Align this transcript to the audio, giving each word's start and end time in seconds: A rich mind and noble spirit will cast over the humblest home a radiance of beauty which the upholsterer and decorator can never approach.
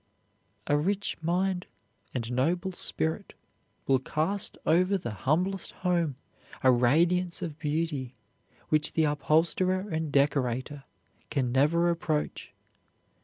A 0.65 0.75
rich 0.75 1.15
mind 1.21 1.67
and 2.11 2.31
noble 2.31 2.71
spirit 2.71 3.35
will 3.85 3.99
cast 3.99 4.57
over 4.65 4.97
the 4.97 5.11
humblest 5.29 5.73
home 5.85 6.15
a 6.63 6.71
radiance 6.71 7.43
of 7.43 7.59
beauty 7.59 8.11
which 8.69 8.93
the 8.93 9.03
upholsterer 9.03 9.87
and 9.91 10.11
decorator 10.11 10.85
can 11.29 11.51
never 11.51 11.87
approach. 11.91 12.51